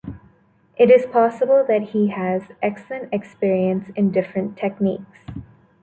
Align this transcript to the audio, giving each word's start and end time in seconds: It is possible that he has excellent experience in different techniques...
It 0.77 0.89
is 0.89 1.05
possible 1.05 1.63
that 1.67 1.89
he 1.89 2.07
has 2.07 2.53
excellent 2.59 3.13
experience 3.13 3.91
in 3.95 4.09
different 4.11 4.57
techniques... 4.57 5.19